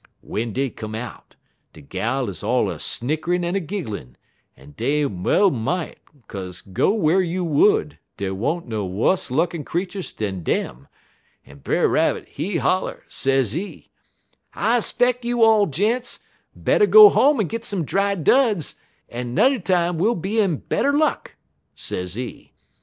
[0.23, 1.35] "W'en dey come out,
[1.73, 4.15] de gals 'uz all a snickerin' en a gigglin',
[4.57, 10.11] en dey well mought, 'kaze go whar you would, dey wa'n't no wuss lookin' creeturs
[10.11, 10.87] dan dem;
[11.45, 13.91] en Brer Rabbit, he holler, sezee:
[14.55, 16.21] "'I 'speck you all, gents,
[16.55, 18.73] better go home en git some dry duds,
[19.07, 21.35] en n'er time we'll be in better luck,'
[21.75, 22.53] sezee.